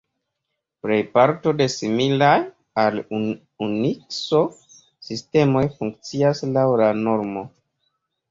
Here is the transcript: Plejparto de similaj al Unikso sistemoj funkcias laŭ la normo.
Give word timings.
Plejparto 0.85 1.51
de 1.57 1.67
similaj 1.73 2.31
al 2.83 2.97
Unikso 3.65 4.41
sistemoj 5.09 5.63
funkcias 5.77 6.43
laŭ 6.57 6.67
la 6.85 6.89
normo. 7.09 7.45